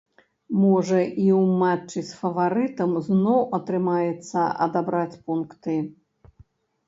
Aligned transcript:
Можа, 0.61 0.99
і 1.25 1.27
ў 1.39 1.41
матчы 1.61 1.99
з 2.07 2.11
фаварытам 2.21 2.95
зноў 3.09 3.39
атрымаецца 3.57 4.45
адабраць 4.67 5.19
пункты. 5.27 5.77